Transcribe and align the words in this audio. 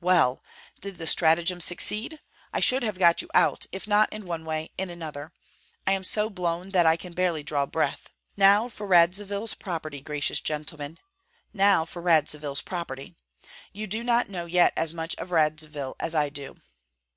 Well! 0.00 0.40
did 0.80 0.98
the 0.98 1.06
stratagem 1.08 1.60
succeed? 1.60 2.20
I 2.52 2.60
should 2.60 2.84
have 2.84 2.96
got 2.96 3.22
you 3.22 3.28
out, 3.34 3.66
if 3.72 3.88
not 3.88 4.12
in 4.12 4.24
one 4.24 4.44
way, 4.44 4.70
in 4.78 4.88
another. 4.88 5.32
I 5.84 5.94
am 5.94 6.04
so 6.04 6.30
blown 6.30 6.70
that 6.70 6.86
I 6.86 6.96
can 6.96 7.12
barely 7.12 7.42
draw 7.42 7.66
breath. 7.66 8.08
Now 8.36 8.68
for 8.68 8.86
Radzivill's 8.86 9.54
property, 9.54 10.00
gracious 10.00 10.38
gentlemen, 10.38 10.98
now 11.52 11.84
for 11.84 12.00
Radzivill's 12.00 12.62
property! 12.62 13.16
You 13.72 13.88
do 13.88 14.04
not 14.04 14.30
know 14.30 14.46
yet 14.46 14.72
as 14.76 14.94
much 14.94 15.16
of 15.16 15.32
Radzivill 15.32 15.96
as 15.98 16.14
I 16.14 16.28
do!" 16.28 16.58